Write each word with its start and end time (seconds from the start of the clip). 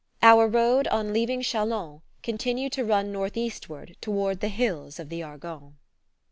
Our 0.23 0.47
road 0.47 0.87
on 0.87 1.13
leaving 1.13 1.43
Chalons 1.43 2.01
continued 2.23 2.71
to 2.71 2.83
run 2.83 3.11
northeastward 3.11 3.97
toward 4.01 4.39
the 4.39 4.47
hills 4.47 4.97
of 4.99 5.09
the 5.09 5.21
Argonne. 5.21 5.77